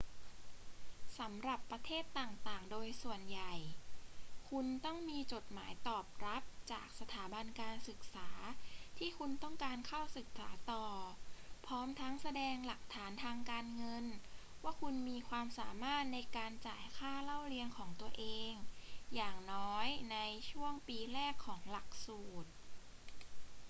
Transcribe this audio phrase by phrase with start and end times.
[1.19, 3.53] สำหรับประเทศต่าง ๆ โดยส่วนใหญ่
[4.49, 8.29] คุณต้องมีจดหมายตอบรับจากสถาบันการศึกษา
[8.97, 10.85] ที่คุณต้องการเข้าศึกษาต่อ
[11.65, 14.05] พร้อมทั้งแสดงหลักฐานทางการเงิน
[14.63, 18.51] ว่าคุณมีความสามารถในการจ่ายค่าเล่าเรียนของตัวเอง
[19.15, 20.17] อย่างน้อยใน
[20.51, 22.49] ช่วงปีแรกของหลักสูตร